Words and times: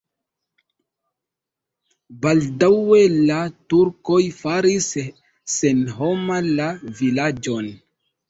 Baldaŭe 2.23 3.01
la 3.11 3.37
turkoj 3.73 4.17
faris 4.39 4.89
senhoma 5.57 6.41
la 6.61 6.73
vilaĝon. 7.03 7.69